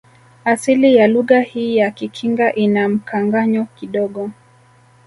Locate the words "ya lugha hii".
0.95-1.77